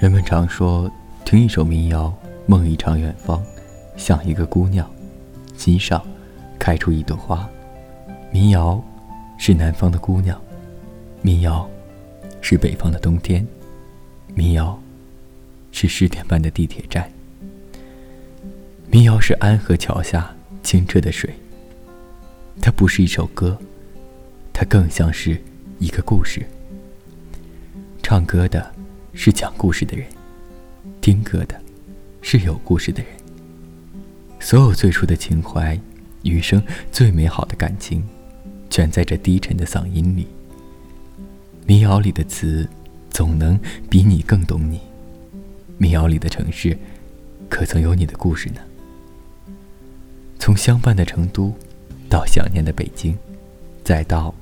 [0.00, 0.88] 人们常说，
[1.24, 2.16] 听一首民谣，
[2.46, 3.42] 梦一场远方，
[3.96, 4.88] 像一个姑娘，
[5.56, 6.00] 心上
[6.56, 7.50] 开出一朵花。
[8.30, 8.80] 民谣
[9.38, 10.40] 是南方的姑娘，
[11.20, 11.68] 民谣
[12.40, 13.44] 是北方的冬天，
[14.36, 14.80] 民谣
[15.72, 17.10] 是十点半的地铁站，
[18.88, 21.34] 民谣是安河桥下清澈的水。
[22.62, 23.58] 它不是一首歌，
[24.52, 25.42] 它更像是
[25.80, 26.46] 一个故事。
[28.00, 28.77] 唱歌的。
[29.20, 30.06] 是讲故事的人，
[31.00, 31.60] 听歌的，
[32.22, 33.10] 是有故事的人。
[34.38, 35.76] 所有最初的情怀，
[36.22, 38.00] 余生最美好的感情，
[38.70, 40.28] 全在这低沉的嗓音里。
[41.66, 42.66] 民谣里的词，
[43.10, 43.58] 总能
[43.90, 44.80] 比你更懂你。
[45.78, 46.78] 民谣里的城市，
[47.48, 48.60] 可曾有你的故事呢？
[50.38, 51.52] 从相伴的成都，
[52.08, 53.18] 到想念的北京，
[53.82, 54.32] 再到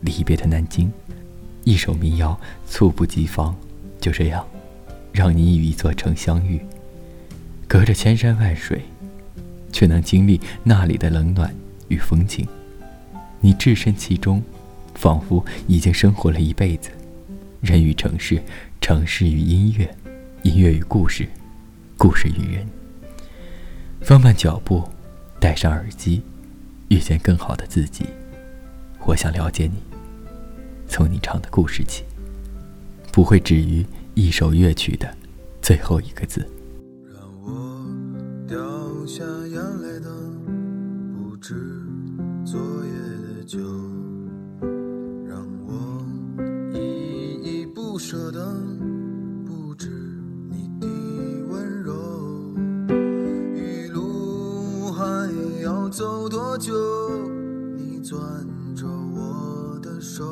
[0.00, 0.90] 离别的南京，
[1.64, 3.54] 一首民谣猝不及防。
[4.04, 4.46] 就这样，
[5.14, 6.60] 让你与一座城相遇，
[7.66, 8.82] 隔着千山万水，
[9.72, 11.54] 却能经历那里的冷暖
[11.88, 12.46] 与风情。
[13.40, 14.42] 你置身其中，
[14.94, 16.90] 仿佛已经生活了一辈子。
[17.62, 18.42] 人与城市，
[18.78, 19.88] 城市与音乐，
[20.42, 21.26] 音乐与故事，
[21.96, 22.66] 故事与人。
[24.02, 24.86] 放慢脚步，
[25.40, 26.20] 戴上耳机，
[26.88, 28.04] 遇见更好的自己。
[29.06, 29.78] 我想了解你，
[30.86, 32.04] 从你唱的故事起。
[33.14, 35.08] 不会止于一首乐曲的
[35.62, 36.44] 最后一个字。
[37.06, 37.86] 让我
[38.48, 38.58] 掉
[39.06, 40.10] 下眼泪的
[41.14, 41.54] 不止
[42.44, 42.90] 昨夜
[43.38, 43.60] 的酒，
[45.28, 46.04] 让我
[46.76, 48.52] 依依不舍的
[49.46, 49.88] 不止
[50.50, 50.88] 你的
[51.48, 51.94] 温柔。
[53.54, 56.74] 一路还要走多久？
[57.76, 58.18] 你攥
[58.74, 60.24] 着我的手，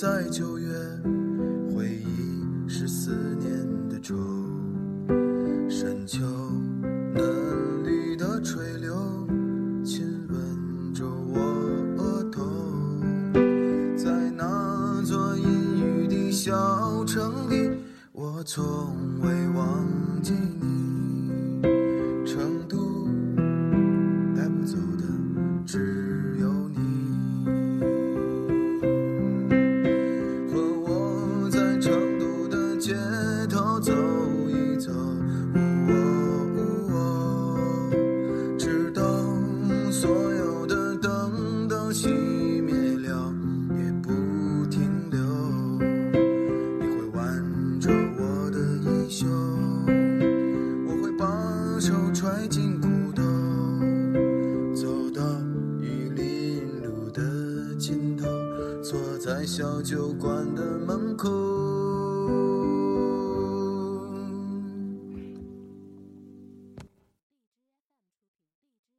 [0.00, 0.68] 在九月，
[1.74, 3.10] 回忆是思
[3.40, 3.50] 念
[3.88, 4.14] 的愁。
[5.68, 6.24] 深秋，
[7.12, 8.94] 嫩绿的垂柳
[9.84, 11.40] 亲吻着我
[11.96, 12.44] 额头。
[13.96, 17.68] 在那座阴雨的小城里，
[18.12, 19.84] 我从未忘
[20.22, 21.07] 记你。
[59.50, 62.57] 小酒馆的门口。